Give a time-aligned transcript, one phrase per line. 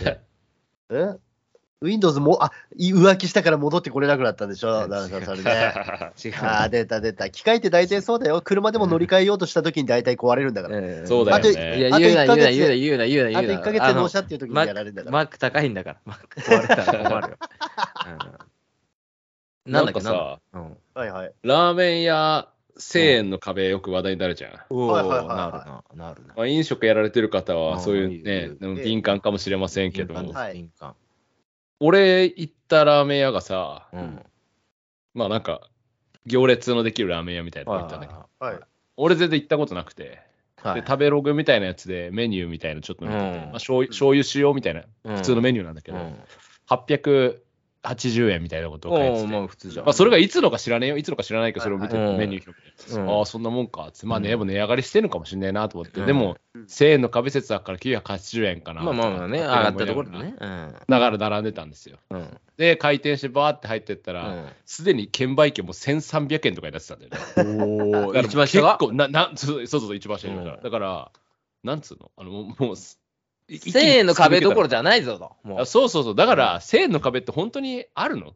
[0.90, 1.16] え
[1.80, 4.86] ?Windows も、あ、い浮気したから戻ってこれなくなったんでしょ？
[4.88, 5.50] なんかそれで。
[5.50, 6.34] 違う。
[6.42, 7.28] あー、出た出た。
[7.30, 8.40] 機械って大体そうだよ。
[8.42, 10.78] 車でも乗り換えようとした時に大体壊れるんだから。
[10.78, 11.80] うんそうだよあといね。
[11.80, 13.60] や、あと言うな、一ヶ月言うな、言うな、言うな、言うな、あと言うな。
[13.60, 15.12] 1ヶ月で納車っていう時にマやられるんだから。
[15.12, 16.00] マック高いんだから。
[16.04, 17.36] マック 壊れたら困るよ。
[19.66, 20.00] うんなんだっけ？
[20.00, 21.32] なんかさ、うんはいはい。
[21.42, 22.48] ラーメン屋
[22.78, 24.52] 1000円の壁よく話題になるじゃん。
[24.70, 26.34] おはいはいはいーなるな、なるな。
[26.34, 28.50] まあ、飲食やられてる方はそういうね
[28.82, 30.96] 敏感かもしれませんけど、敏感。
[31.80, 34.22] 俺行ったラーメン屋がさ、うん。
[35.14, 35.68] まあなんか、
[36.26, 38.60] 行列のできるラーメン屋みたいなとこ行ったんだけど、はい。
[38.96, 40.20] 俺全然行ったことなくて、
[40.62, 40.80] はい。
[40.80, 43.34] で食べログみたいなやつでメニューみたいなのちょっと見てて、うん。
[43.34, 45.16] まあ、醤油醤油塩みたいなうん。
[45.16, 46.14] 普通のメニューなんだけど、うん
[47.84, 49.84] 880円みたいなことを書いてて、まあ普通じゃん。
[49.86, 58.82] まあ、それがいつのか知らねえよ、いつのか知らないけど、それを見てメニュー表見て、うんああ、そんなもんかっつまあね、うん値上がりしてるのかもしれないなと思って、うんでも、うん1000円の壁説だから980円かな。
[58.82, 60.36] まあまあまあね、上がったところでね。
[60.38, 60.74] うん。
[60.88, 61.98] だから並んでたんですよ。
[62.10, 62.38] うん。
[62.56, 67.64] で、回転してバーって入ってったら、うんすでに券売機も1300円とかになってたんだよね。
[67.88, 68.78] おだから一番下が？
[68.78, 70.54] 結構ななそうそうそう、一番下だから。
[70.54, 71.10] うんだから、
[71.64, 72.10] なんつうの？
[72.16, 72.76] あの、もう
[73.58, 75.36] 1000円の壁どころじじゃないぞと。
[75.42, 75.66] もゃう。
[75.66, 76.14] そうそうそう。
[76.14, 78.28] だから、1000円の壁って本当にあるの？
[78.28, 78.34] っ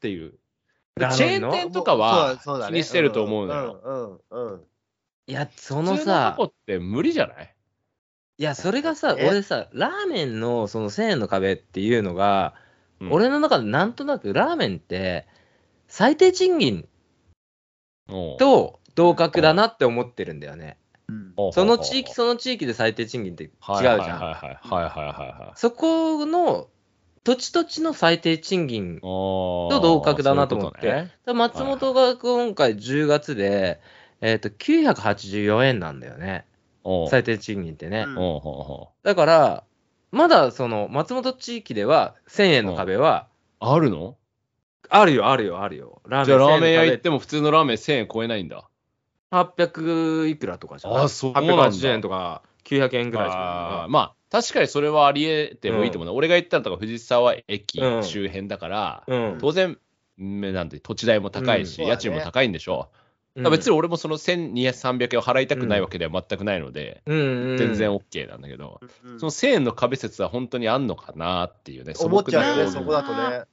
[0.00, 0.34] ていう。
[0.96, 3.80] ラーチェメンのーン店とかはそうだね気にしてると思うのよ。
[3.82, 4.60] うんうんうん。
[5.26, 7.54] いや、そ普通ののさと、こって無理じゃない？
[8.38, 9.28] いや、それがさ、え？
[9.28, 12.54] 俺さ、ラーメンのその1000円の壁っていうのが、
[13.00, 15.26] うん俺の中でなんとなくラーメンって、
[15.88, 16.86] 最低賃金
[18.38, 20.78] と同格だなって思ってるんだよね。
[21.52, 24.20] その地域、その地域で最低賃金って違うじはいはいはいゃん。
[24.20, 25.58] はいはいはいはい。
[25.58, 26.68] そこの
[27.24, 30.78] 土地土地の最低賃金と同格だなと思って。
[30.80, 33.80] そういうこだ松本が今回10月で、
[34.20, 36.46] えっと984円なんだよね、
[37.08, 38.06] 最低賃金ってね。
[39.02, 39.64] だから、
[40.10, 43.28] まだその松本地域では1000円の壁は
[43.60, 44.16] あるの？
[44.88, 46.02] あるよ、あるよ、あるよ。
[46.06, 48.68] ラじゃあラーメン屋行っ1000ても普通のラーメン1000円超えないんだ。
[49.32, 51.54] 円の壁800いくらとかじゃないあそうなんだ。
[51.70, 58.02] 880円とか900円ぐらいじゃあーまあ確かにそれはありえてもいいと思うな、俺が行ったのとか藤沢駅うん。
[58.02, 59.38] 周辺だから、うん。
[59.38, 59.76] 当然
[60.18, 61.88] んなんて土地代も高いし、うん。
[61.88, 62.88] 家賃も高いんでしょ。
[63.36, 73.44] う、別に俺もその1200、300円を払いたくないわけでは全くないので、うんうん、全然 OK なんだけど、うんその1000円の壁説は本当にあんのかなっていうね、素思っちゃうよね、そこだとね。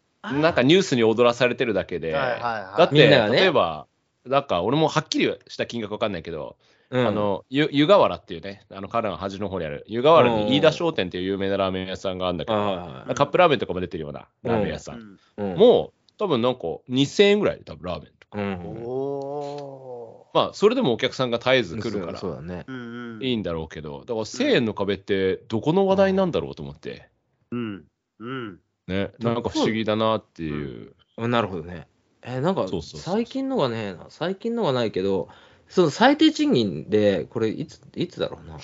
[0.42, 2.78] なんかニュースに踊らされてるだけで、はいはいはい。
[2.78, 3.38] だって、みんながね。
[3.38, 3.88] 例えば、
[4.26, 6.58] なんか俺もはっきりした金額わかんないけど、
[6.92, 15.18] うん、あのゆ湯河原っていうね、あの彼らの端の方にある湯河原に飯田商店っていう有名なラーメン屋さんがあるんだけど、あカップラーメンとかも出てるようなラーメン屋さん。
[15.38, 15.52] うん。
[15.52, 18.40] うん、もう、多分なんか2000円ぐらいで多分ラーメンとか。
[18.40, 27.10] うん、おまあ、それでもお客さんが絶えず来るからいいんだろうけど、だから1000円の壁ってどこの話題なんだろうと思って、
[27.52, 27.86] うん。
[28.20, 28.60] うん。
[28.88, 30.94] ね、なんか不思議だなっていう。
[31.18, 31.88] なるほどね。
[32.24, 35.30] えーなんか最近のがねえな、最近のがないけど、
[35.68, 38.58] その最低賃金で、これいつ、いつだろうな。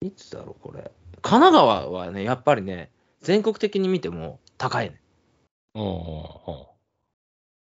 [0.00, 0.90] いつだろう、これ。
[1.22, 2.90] 神奈川はね、やっぱりね、
[3.20, 5.00] 全国的に見ても高いね。
[5.74, 6.72] うんうんうん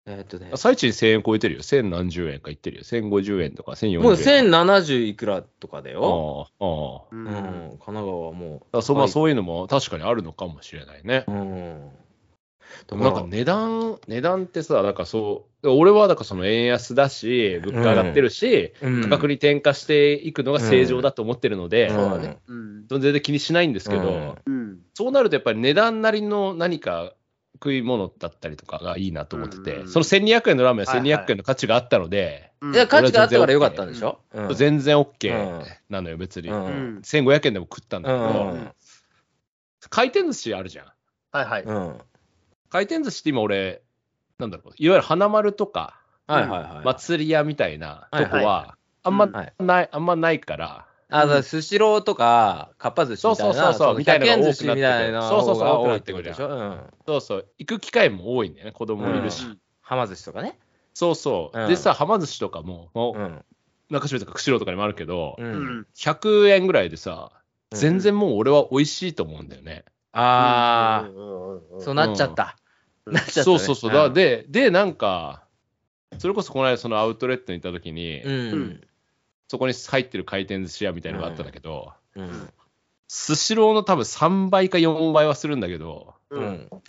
[0.07, 1.63] えーっとね、最中に1000円超えてるよ。
[1.63, 2.85] 1000何十円か言ってるよ。
[2.85, 4.03] 1050円とか1040円。
[4.03, 6.49] もう1070いくらとかだよ。
[6.59, 11.25] ああああううんん、神奈川はもだからそまあそういうのも確かにあるのかもしれないね。
[11.29, 11.33] う。
[11.33, 11.91] うん。
[12.87, 19.03] でもなんか値段、値段ってさ、なんかそう、俺はだからその円安だし、物価上がってるし、うん。
[19.03, 22.87] 価格に転嫁していくのが正常だと思ってるので、うん。
[22.89, 24.55] 全然気にしないんですけど、うん。
[24.55, 27.13] うんそうなるとやっぱり値段なりの何か
[27.55, 29.89] 食い物だったりとかがいいなと思ってて、うん。
[29.89, 31.19] その1200円のラーメンははいはい。
[31.19, 32.75] 1200円の価値があったので、うん。
[32.75, 34.55] いや、価値があったからよかったんでしょ、うん。
[34.57, 35.67] 全然う OK ん。
[35.89, 36.49] なのよ、別に。
[36.49, 36.57] うん。
[36.57, 38.73] うん1500円でも食ったんだけど、うん。
[39.89, 40.87] 回転寿司あるじゃん。
[41.31, 41.65] はいはい。
[42.69, 42.71] うん。
[42.71, 43.83] 回転寿司って今俺、
[44.39, 46.85] なんだろう、いわゆる花丸とか、はいはいはい。
[46.85, 56.81] 祭り屋みたいなとこはいは、あんまはいない、あんまないから、あ、だからスシローとか、かっぱ寿司みたいな、そうそうそうそうのみたいなのが100円寿司みたいなそうそうそう多くなってくるでしょうん。
[57.07, 59.45] そうそう、行く機会も多いんだよね、子供いるし。
[59.45, 60.59] うんはま寿司とかね。
[60.93, 61.59] そうそう。
[61.59, 63.45] うんでさ、はま寿司とかも、もううん。
[63.89, 65.43] 中島とか釧路とかにもあるけど、う。
[65.43, 67.39] うんん100円ぐらいでさ、うん
[67.79, 69.85] 全然もう俺は美味しいと思うんだよね。
[70.13, 72.57] ああ、そうなっちゃった。
[73.07, 73.45] うんなっちゃったね。
[73.45, 73.93] そうそうそう。
[73.93, 75.45] だんで、で、なんか、
[76.19, 78.81] それこそこの間そのアウトレットに行った時に、うん。
[79.49, 82.51] そこに入ってる回転寿司屋みたいなのがあったんだけど、うん。
[83.09, 86.69] スシローの多分3倍か4倍はするんだけど、ううんん。
[86.71, 86.83] だか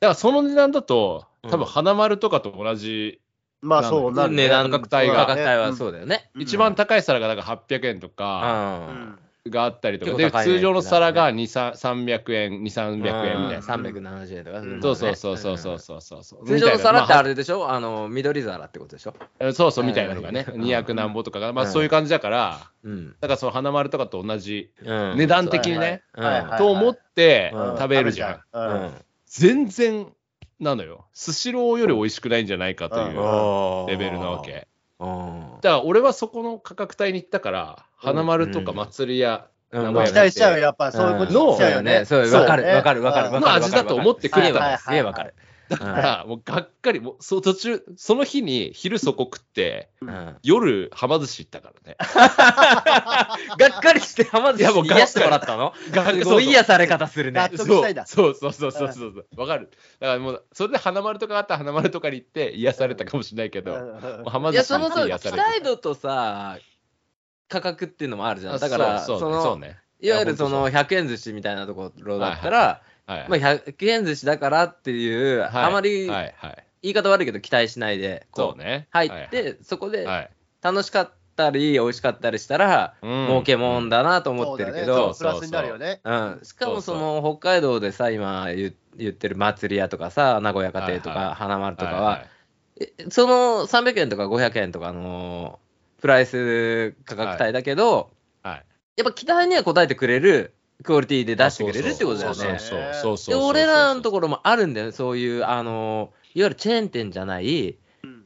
[0.00, 3.20] らその値段だと、うん多分花丸とかと同じ、
[3.60, 6.30] まあそうなるね値段価格帯が価格帯はそうだよね。
[6.34, 9.18] うん一番高い皿がだから800円とか、あうん
[9.50, 11.34] があったりとか、で、通常の皿が2、
[11.74, 13.60] 300円、2、300円みたいな。
[13.60, 14.60] 370円とか。
[14.60, 16.46] うんそうそうそうそうそうそうそうそう。
[16.46, 17.70] 通常の皿ってあれ、れでしょ？
[17.70, 19.14] あの、緑皿ってことでしょ？
[19.52, 20.62] そうそうみたいなのがね、うん。
[20.62, 21.70] 200何ぼとかが、まあうん。
[21.72, 23.16] そういう感じだから、うん。
[23.20, 25.16] だからその花丸とかと同じうん。
[25.16, 26.02] 値段的にね、
[26.58, 27.76] と思ってうん。
[27.76, 28.34] 食べるじゃん。
[28.34, 28.40] う。
[28.52, 28.82] うん。
[28.86, 28.92] ん。
[29.26, 30.12] 全然
[30.60, 31.06] なのよ。
[31.12, 34.66] スシローより美味しくないんじゃないかといううんレベルなわけ。
[34.98, 35.40] うん。
[35.60, 39.82] だから俺はそこの価格帯に行ったから、花丸とか祭り屋、うん。
[39.82, 42.04] 名古屋期待しちゃうよ、やっぱそういうことのしちゃうよね。
[42.04, 43.60] そうそうわかるわかるわかるうんわかる。
[43.60, 44.72] の味だと思ってくれた。
[44.72, 45.34] のすげえわかる。
[45.68, 50.08] だからもうがっかり、もうそう途中、その日に昼そこ食って、うん。
[50.08, 51.96] うん夜、はま寿司行ったからね。
[53.58, 55.72] がっかりして、浜寿いやもう司に癒してもらったの？
[55.90, 57.50] がすごい癒され方するね。
[57.54, 57.66] そう。
[58.06, 59.26] そうそうそうそうそう。
[59.36, 59.70] わかる。
[60.00, 66.58] だからもう、それで花丸とかがあったら花丸とかに行って癒されたかもしれないけど、はまいや、寿司に行ってそのさ、期癒され待度とさ、
[67.48, 68.58] 価格っていうのもあるじゃん。
[68.58, 69.42] だから、そそうの、ね。
[69.42, 69.78] そうね。
[70.00, 75.50] いわゆるそのいや100円寿司みたいなところだったら、はいはいまあ100円寿司だからっていう、はい。
[75.64, 76.64] あまりはいはい。
[76.82, 78.88] 言い方悪いけど期待しないで、こそうね。
[78.90, 80.06] 入って、そこではい。
[80.06, 80.30] はい。
[80.62, 83.26] 楽しかったり、美味しかったりしたら、うん。
[83.28, 86.00] 儲けもんだなと思ってるけそうど、プラスになるよね。
[86.04, 91.28] うん、しかもその北海道でさ、今言言ってる祭り屋とかさ、名古屋家庭とはいはい。
[91.30, 92.24] か、花丸とかはいは、
[92.80, 95.58] えその300円とか500円とかの
[96.00, 98.10] プライス価格帯だけど、
[98.42, 98.64] はい。
[98.96, 102.58] やっぱ期待には応えてくれるクオリティで出してくれるってことだよね。
[102.58, 103.34] そうそうで。
[103.34, 107.78] 俺らのところもあるんだよね、そういう、あの、いわゆるチェーン店じゃない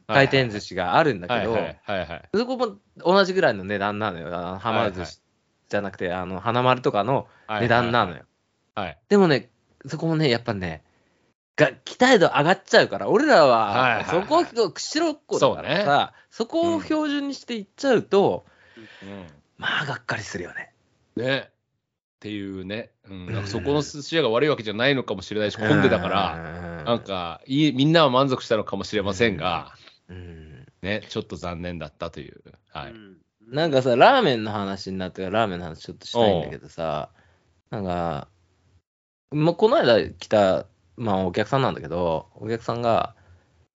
[0.07, 1.57] 回転寿司があるんだけど。
[2.35, 4.27] そこも同じぐらいの値段なのよ。
[4.27, 5.21] あのはま寿司
[5.69, 8.23] じゃなくて、あの、花丸とかの値段なのよ。
[8.75, 8.97] はい。
[9.09, 9.49] でもね、
[9.87, 10.83] そこもね、やっぱね、
[11.55, 18.45] が期待度上がっちゃうから、俺らは、そこを釧路っ子だからさ、そこを標準にしていっちゃうと、
[19.57, 20.73] まあ、がっかりするよね。
[21.15, 21.49] ね。
[22.21, 22.91] っていうね。
[23.09, 23.25] うん。
[23.25, 29.73] なんかそこの寿司屋が悪いわけじゃないのかもしれないし、混んでたから、らなん、かいい、みんなは満足したのかもしれませんが、
[30.07, 32.43] うんね、ちょっと残念だったという。
[32.69, 32.93] はい。
[33.47, 37.09] なんかさ、ラーメンの話になってから、ラーメンの話ちょっとしたいんだけどさ、
[37.71, 38.27] なんか、
[39.31, 43.15] まあ、この間来た、まあ、お客さんなんだけど、お客さんが、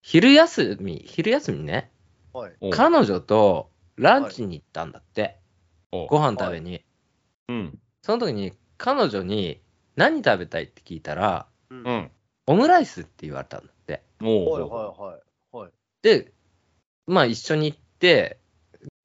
[0.03, 1.89] 昼休み、昼休みね、
[2.71, 5.39] 彼女とランチに行ったんだって、
[5.91, 6.85] おうご飯食べに。
[7.49, 7.79] うん。
[8.05, 9.59] その時に、彼女に
[9.95, 11.75] 何食べたいって聞いたら、う。
[11.75, 12.11] うんん。
[12.45, 14.03] オムライスって言われたんだって。
[14.21, 15.57] おはいはいはい。
[15.57, 15.71] はい。
[16.03, 16.31] で、
[17.07, 18.37] まあ一緒に行って、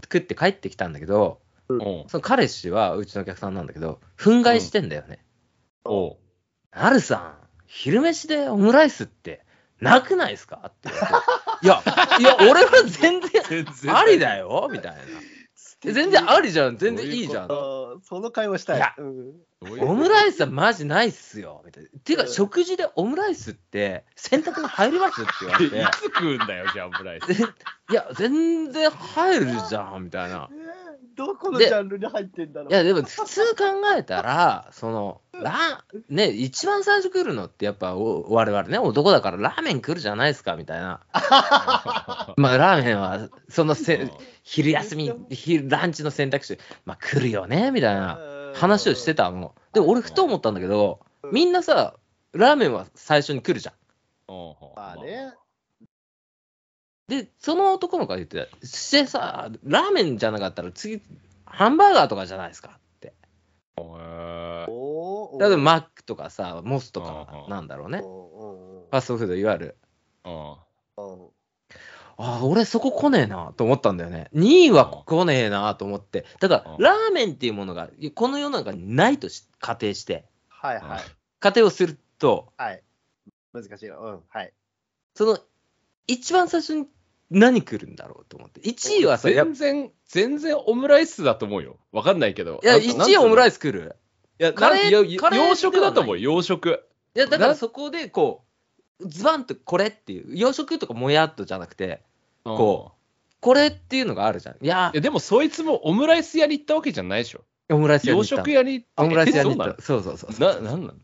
[0.05, 5.25] 食って帰ってきたんだけど、おうその彼氏はうちのお客さんなんだけど、憤慨してんだよね。
[5.87, 6.17] おう
[6.71, 7.35] なるさん、
[7.67, 9.47] 昼飯でオムライスって
[9.81, 10.61] なくないですか？
[10.69, 10.91] って
[11.63, 12.23] 言われて。
[12.23, 14.99] いや、いや、俺は全然全然ありだよみたいな。
[15.81, 18.77] 全然ありじゃん、全然いいじゃんその会話したい。
[18.79, 19.33] いやうん
[19.63, 21.63] オムライススはマジないっすよ。
[21.67, 21.91] みたいな。
[22.03, 25.77] ていうか、うん食事でオムライスって選択に入りますって言われて。
[25.81, 27.35] いつ食うんだよ、じゃあ、オムライス。
[27.35, 27.45] ぜ
[27.91, 30.49] いや、全然入るじゃん、みたいな。
[31.21, 32.73] えーどこのジャンルに入ってんだろう。
[32.73, 33.65] いや、でも普通考
[33.97, 41.01] えたら、 その、ラね、一番最初来るのってやっぱお我々ね、男だからラーメン来るじゃないですか、みたいな。
[42.37, 44.11] まあ、ラーメンは、そのせ
[44.43, 48.19] 昼休み、昼ランチの選択肢、まあ来るよね、みたいな
[48.55, 49.55] 話をしてたの。
[49.73, 51.01] でも俺、ふと思ったんだけど、
[51.33, 51.95] みんなさ、
[52.33, 53.75] ラーメンは最初に来るじゃん。
[54.77, 55.35] まあね。
[57.11, 61.03] で、その男の子が言ってた、してさ、ラーメンじゃなかったら次、
[61.45, 63.15] ハンバーガーとかじゃないですかって。
[63.77, 67.99] おー例えばマックとかさ、モスとうんかうんなんだろうね。
[67.99, 69.77] うんファストフード、いわゆる。
[70.23, 70.59] あ
[72.17, 74.31] あ、俺そこ来ねえなと思ったんだよね。
[74.35, 76.27] 2位は来ねえなと思って。
[76.39, 81.01] だから、うんラーメンっていうものが、この世の中にないとし仮定して、はいはい。
[81.41, 82.83] 仮定をすると、はい。
[83.53, 83.97] 難しいな。
[83.97, 84.21] うん。
[84.29, 84.53] はい。
[85.15, 85.39] その、
[86.07, 86.87] 一番最初に
[87.31, 88.61] 何来るんだろうと思って。
[88.61, 91.77] 1位はさ、全然、全然オムライスだと思うよ。
[91.93, 92.61] わかんないけど。
[92.63, 93.97] いや、1位オムライイス来る。
[94.39, 94.43] ス。
[94.43, 96.83] いや、カレーカレー洋食だと思う、洋食。
[97.15, 98.45] いや、だからなそこで、こ
[99.01, 102.03] う、ズバンとこれっていう、洋食とかもやっとじゃなくて、
[102.45, 102.93] こ
[103.41, 104.57] これっていうのがあるじゃん。
[104.63, 107.45] いやいや、でもそいつもオムライス屋に行ったわけじゃないでしょ。
[107.71, 109.83] オムライス屋に洋行った食屋に行ったオムライス屋にえ行った。
[109.83, 110.33] そうそうそう。
[110.33, 110.95] そうなのな、なんなの？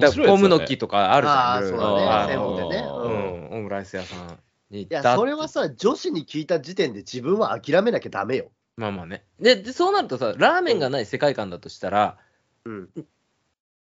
[0.00, 1.54] だからポムの木ととかあるじゃん。
[1.54, 4.38] あーいろいろそうだねあの専門店ねううんん、オムライス屋さん
[4.70, 5.02] いや。
[5.02, 8.50] それはさ、女子に聞いた時点で自分は諦めなきゃダメよ。
[8.76, 9.24] まあまあね。
[9.40, 12.18] で、でそうなるとさ、ラーメンがない世界観だとしたら、
[12.64, 12.90] うん。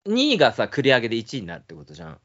[0.07, 2.19] 2位がさ、繰り上げで1位になるってことじゃん。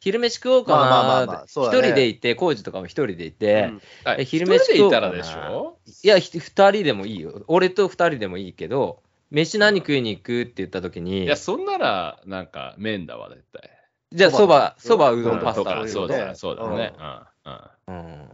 [0.00, 3.72] 昼飯食おうかまあまあまあな一ね人でいて、工事とかも一人でいて、
[4.06, 5.78] うん昼飯食おうかな一人でいたらでしょ？
[6.04, 7.42] いや、ひ二人でもいいよ。
[7.48, 13.70] 俺と二人でもいいけど、飯何食いに行くって言った時にいや、、そんなら、なんか、麺だわ、絶対。
[14.12, 16.94] じゃあそば、そば、うどん、うんパスタとか、そうだそうだね。
[16.96, 17.27] うん。
[17.44, 17.52] うん。
[17.52, 17.56] い
[17.88, 18.28] うん。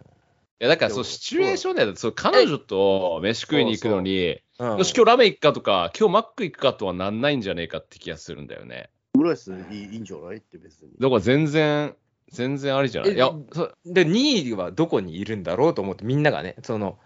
[0.60, 8.88] や、だから、そう、シチュエーションで、そう、彼女と飯食いに行くのに、うんよし、今日ラーメン行くかとか、今日マック行くかとはなんないんじゃねえかって気がするんだよね。
[9.16, 10.92] オムライスいいいいんじゃないって別に。
[11.00, 11.96] だから全然、
[12.30, 13.10] 全然ありじゃない？
[13.10, 16.98] えいや、そで、2位はどこにいるんだろうと思って、みんながね、その、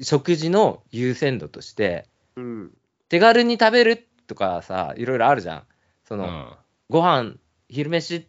[0.00, 2.72] 食事の優先度として、うん。
[3.10, 5.62] 手軽に食べるとかさ、いろいろあるじゃん。
[6.06, 6.52] その、うん。
[6.88, 7.34] ご飯、
[7.68, 8.26] 昼飯、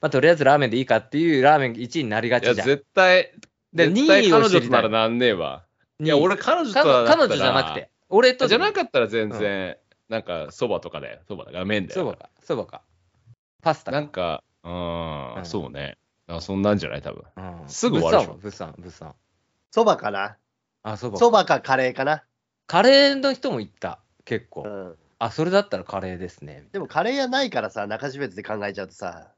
[0.00, 2.66] まあ、とりあえずラーメンでいいかっていうラーメン1位になりがいや、ちじゃん。
[2.66, 3.32] 絶対、
[3.72, 5.64] で絶対2位を彼女とならなんねえわ。
[6.00, 9.76] いや、俺、彼女とかはだったら彼女じゃなくて、俺とじゃなかったら全然、
[10.08, 11.20] なんか、そばとかだよ。
[11.26, 12.00] そばだから麺だよ。
[12.00, 12.82] そばか、そばか。
[13.62, 14.00] パスタか。
[14.00, 15.96] なんか、うん、うんそうね。
[16.28, 17.24] あそんなんじゃない多分。
[17.36, 19.14] うんすぐ終わるでしょ物産、物産。
[19.70, 20.36] そばかな？
[20.82, 21.18] あ、そば。
[21.18, 22.24] そばかカレーかな？
[22.66, 24.62] カレーの人もいった、結構。
[24.62, 24.96] うん。
[25.18, 26.68] あ、それだったらカレーですね。
[26.72, 29.32] でもカレー屋ないからさ、中標津で考えちゃうとさ、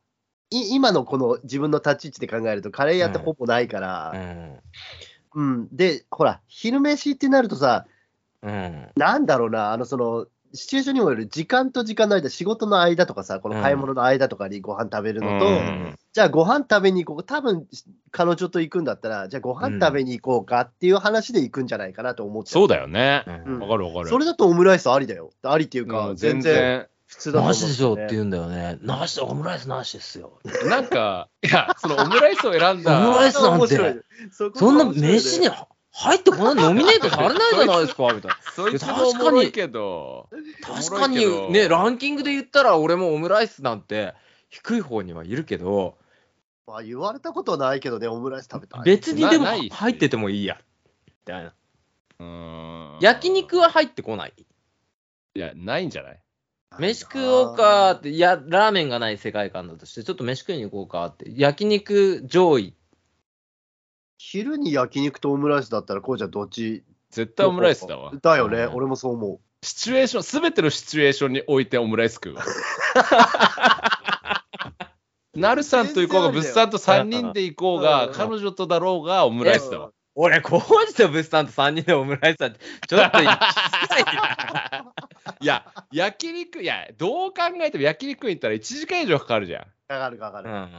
[0.63, 4.59] い今のこの自分の立ち位置で考えると、カレー屋ってほぼないから、うん。
[5.35, 7.87] うん、で、ほら、昼飯ってなるとさ、
[8.43, 8.89] うん。
[8.97, 17.67] なんだろうな、あの、その、シチュエーションにもよる時間と時間の間、仕事の間とかさ、この買い物の間とかにご飯食べるのと、うんじゃあご飯食べに行こう、多分
[18.13, 23.25] 彼女と行くんだったら、じゃあご飯食べに行こうかっていう話で行くんじゃないかなと思って、そうだよね。
[23.27, 24.09] うんわかるわかる。
[24.09, 25.33] それだとオムライスありだよ。
[25.43, 26.89] ありっていうか、うん全然全然。
[27.07, 28.79] 普通だと思う、なしでしょって言うんだよね。
[28.83, 30.41] なし、オムライスなしですよ。
[30.67, 33.09] なんか、いや、そのオムライスを選んだ。
[33.09, 33.77] オムライスなんて
[34.33, 38.37] そこそんな飯に入ってこない、ノミネートされないじゃないですか、みたいな。
[38.55, 40.29] そいつもおもろいけど。
[40.63, 44.15] 確かにね、ランキングで言ったら、俺もオムライスなんて
[44.49, 45.99] 低い方にはいるけど、
[46.67, 48.83] まあ、言われたことはないけどね、オムライス食べたい。
[48.85, 50.59] 別にでも入っててもいいや。
[51.07, 51.53] みたいな。
[52.21, 54.33] うーん焼肉は入ってこない。
[55.35, 56.24] いや、ないんじゃない？
[56.79, 62.75] 飯食おうかって、いや、ラーメンがない世界観だとして、ちょっと飯食いに行こうかって、焼肉上位。
[64.19, 66.83] 昼に焼肉とオムライスだったら、こうちゃんどっち？
[67.11, 68.13] 絶対オムライスだわ。
[68.21, 69.41] だよね、うん俺もそう思う。
[69.63, 72.45] シチュエーション、すべてのシチュエーションにおいてオムライス食うわ。
[75.35, 79.93] なるさんと行こうが、物産と3人で行こうが、うん彼女とだろうが、オムライスだわ。
[80.17, 83.25] 俺、コージとブスさんと3人でオムライスだって、ちょっとい
[85.41, 90.51] いや、焼肉、いや、どう考えても焼肉行ったら1時間以上かかるじゃかかるかかる。
[90.51, 90.67] な。
[90.67, 90.71] ん。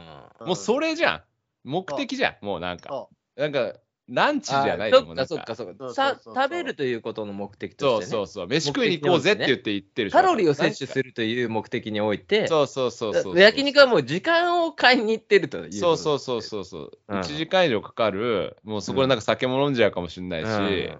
[0.46, 1.22] もうそれじゃん。
[1.64, 2.44] 目的じゃん。
[2.44, 2.88] もうなんか。
[2.88, 3.74] そなんか、
[4.08, 8.10] ランチじゃないそっもうなんか食べるということの目的そうとして、ね。
[8.10, 8.46] そうそう。
[8.46, 10.92] 飯食いに行こうぜって言って言ってるカロリーを摂取る。
[10.92, 13.38] するという目的において、そうそうそうそうそう。
[13.38, 15.72] 焼肉はもう時間を買いに行ってるという。
[15.72, 16.90] そうそうそうそうそう。
[17.08, 20.50] うん1時間以上かかる、もうそこでなんか酒も飲んじゃうかもしれないし、う
[20.92, 20.98] ん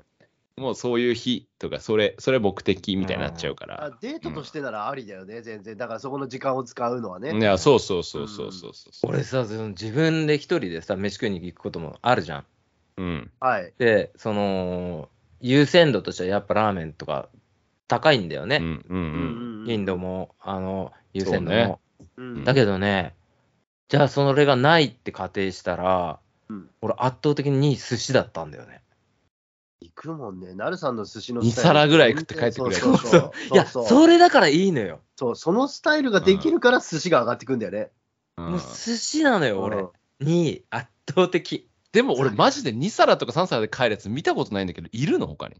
[0.58, 3.98] もうそういう日とか、それ、それ目的みたいになっちゃうかあら。
[4.00, 5.76] デートとしてならありだよね、全然。
[5.76, 7.36] だからそこの時間を使うのはね。
[7.38, 9.10] いや、そうそうそうそうそうそう。
[9.10, 12.44] 俺さ、自分で一人でさ、飯食いに行くこともあるじゃん。
[12.96, 13.30] うん。
[13.40, 13.72] はい。
[13.78, 15.08] で、その、
[15.40, 17.28] 優先度としてはやっぱラーメンとか
[17.88, 18.56] 高いんだよね。
[18.56, 19.70] うんうんうん。
[19.70, 21.80] インドも、あの、優先度も。
[22.16, 22.44] うん。
[22.44, 23.14] だけどね、
[23.88, 28.82] じゃあそれがないって仮定したら、うん俺圧倒的に寿司だったんだよね。
[29.80, 30.54] 行くもんね。
[30.54, 35.00] なるさんの寿司の二スタイル皿ぐらい食って帰ってくるやつそうそうそういや、それだからいいのよ。
[35.16, 37.90] そうそのスタイルができるから寿司が上がってくんだよね。
[38.36, 40.26] うんもう寿司なのよ、俺うん。
[40.26, 41.68] に圧倒的。
[41.96, 45.26] でも俺、マジで2皿とか3皿で帰るやつ見たことないんだけど、いるの？
[45.26, 45.54] 他に。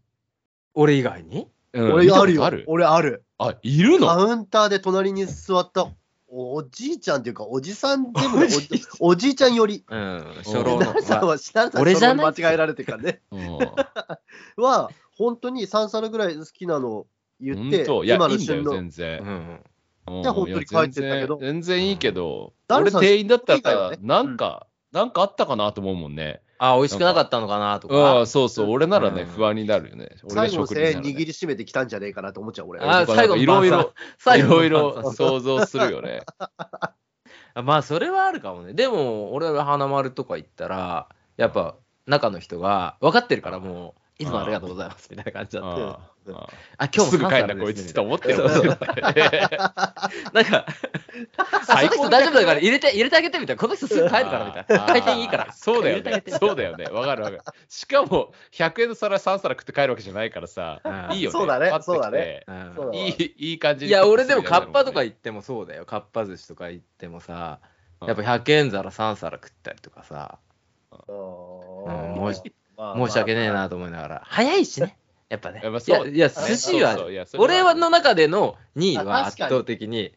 [0.75, 1.49] 俺以外に？
[1.73, 1.93] うん。
[1.95, 2.45] 俺あるよ。
[2.45, 2.64] ある？
[2.66, 3.25] 俺ある。
[3.38, 4.07] あ、いるの？
[4.07, 5.88] カウンターで隣に座った
[6.28, 8.49] おじいちゃんっていうか、おじさんでもね
[9.00, 9.83] おおじいちゃんより。
[9.88, 13.23] うん、初老のさんは、なるさん間違えられてるからね。
[13.31, 13.59] うん。
[14.62, 17.07] は、本当に3皿ぐらい好きなの
[17.40, 18.73] 言って、今いいんだよ、の旬の。
[18.73, 19.21] 全然。
[19.23, 19.62] うん
[20.14, 20.23] うん。
[20.23, 21.38] じゃあ本当に帰ってったけど。
[21.38, 26.43] 全然全然いいけど、俺店員だったらなんか、なんかあったかなと思うもんね。
[26.59, 28.21] あ、美味しくなかったのかなとあか。
[28.23, 30.11] あ、そうそう、俺ならね、うん不安になるよね。
[30.25, 32.81] 俺最後の1000が職人ならね円握りしめてきたんじゃねえかなと思っちゃう、俺。
[32.81, 33.87] あ最後のいろいろ、い
[34.19, 36.23] 最後のろいろ想像するよね。
[37.55, 38.75] あまあ、それはあるかもね。
[38.75, 41.76] でも、俺は花丸とか行ったら、やっぱ、
[42.07, 46.15] 中の人が、分かってるから、もう、いつもありがとうございます、みたいな感じだって。
[46.35, 48.54] あ今日すぐも帰んな、こいつって思ってる なん
[50.45, 50.66] か、
[51.64, 53.61] 最高この人大丈夫だから入れて、入れてあげてみたいな。
[53.61, 54.87] この人すぐ帰るからみたいな。
[54.87, 55.52] 回転いいから。
[55.52, 56.87] そうだよねそうだよね。
[56.87, 57.42] わかるわかる。
[57.68, 61.33] しかも、100円の皿3皿食って帰るわけじゃないからさう、んいいよね。
[61.33, 62.45] そうだねそうだね
[62.92, 65.85] いい、いい感じいや、俺でもカッパとかい行ってもそうだよ。
[65.85, 70.38] かっぱ寿司とか行ってもさ、うんやっぱ100円皿3皿食ったりとかさ、
[71.09, 72.35] うん
[72.76, 74.23] 申し訳ねえなと思いながら。
[74.25, 74.99] 早いしね。
[75.28, 75.61] やっぱね。
[75.62, 76.09] やっぱそう。
[76.09, 77.12] いや、いや寿司はそうそう。
[77.12, 77.45] いやそれは。
[77.45, 79.61] 俺はの中での2位あは圧確かに。
[79.61, 80.12] 倒的に。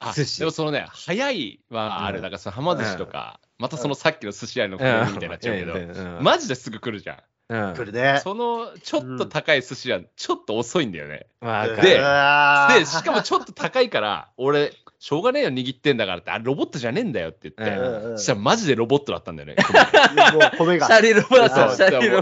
[0.00, 2.18] あ寿司でもそのね、早いはある。
[2.18, 2.22] うん。
[2.22, 6.18] だからそのはま寿司とか、またそのさっきの寿司屋のフレームみたいになっちゃうけど、うん。
[6.22, 7.16] マジですぐ来るじゃん。
[7.48, 7.74] うん。
[7.74, 8.20] 来るね。
[8.22, 11.26] そのちょっと高い寿司屋、ちょっと遅いんだよね。
[11.40, 19.56] でで、しかもちょっと高いから、俺、しょうがねえよ、握ってんだからって、あれロボットじゃねえんだよって言って、うんうんそしたらマジでロボットだったんだよね。
[20.58, 20.86] 米が。
[20.86, 21.22] シャリロ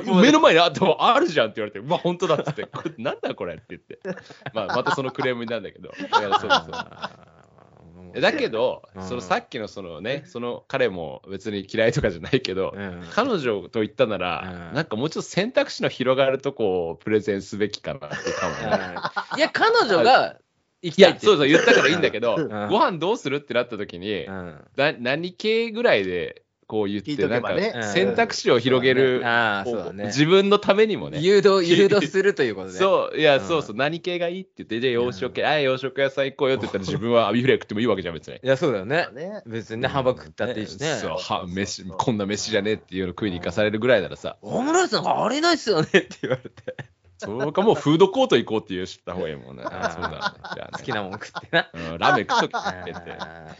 [0.01, 2.69] ボ目の前にあでもあるじゃんって言われて、うわ、本当だっつって、
[2.99, 3.65] なんだこれって。
[3.71, 3.99] 言って、
[4.53, 7.36] まあ、またそのクレームになるんだけど、だからそうそう
[8.21, 9.03] だけど、うん。
[9.03, 13.05] そのさっきのそのね、その彼も別に嫌いとかじゃないけど、うん。
[13.11, 14.75] 彼女と言ったなら、うん。
[14.75, 18.95] なんかもうちょっと選択肢の広がるとこをプレゼンすべきかなってかもね。
[19.37, 20.37] いや、彼女が
[20.83, 22.49] 行いきたいってや、そうそう、言ったからいいんだけど、うん。
[22.69, 24.65] ご飯どうするってなった時に、うん。
[24.77, 30.07] な何系ぐらいでこう言って、なんか選択肢を広げる、ああ、こうそうだね。
[30.07, 31.21] 自分のためにもね。
[31.21, 32.79] 誘導、 誘導するということで。
[32.79, 38.37] そう、いや、うんそうそう、何系がいいって言って、じゃあ洋食系、あ洋食屋さん行こうよって言ったら自分は アビフレイ食ってもいいわけじゃん、別に。
[38.37, 39.09] いや、そうだよね。
[39.15, 39.43] ね。
[39.47, 40.97] 別にね、ハンバーグ食ったっていいしね。
[40.97, 46.77] そう、は飯、こんな飯じゃねえっていうの食いに行かされるぐらいならさ、オムライスなんかありないっすよねって言われて。
[47.19, 49.63] そうかもうフードコート行こうって言う知った方がいいもんね。
[49.63, 49.91] そうだね。
[50.55, 51.71] じゃあね好きなもん食ってな。
[51.73, 53.13] うんラーメン食っとけって言って。
[53.13, 53.57] あ